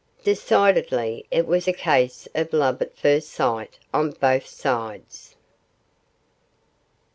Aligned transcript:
Decidedly 0.23 1.27
it 1.29 1.45
was 1.45 1.67
a 1.67 1.73
case 1.73 2.27
of 2.33 2.53
love 2.53 2.81
at 2.81 2.97
first 2.97 3.29
sight 3.29 3.77
on 3.93 4.09
both 4.09 4.47
sides. 4.47 5.35